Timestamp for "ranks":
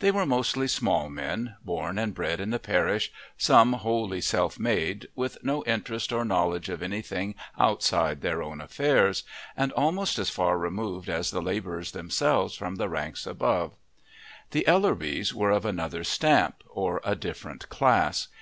12.90-13.26